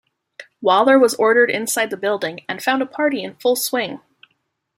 Waller 0.61 0.97
was 0.97 1.13
ordered 1.13 1.51
inside 1.51 1.91
the 1.91 1.95
building, 1.95 2.39
and 2.49 2.63
found 2.63 2.81
a 2.81 2.87
party 2.87 3.21
in 3.21 3.35
full 3.35 3.55
swing. 3.55 3.99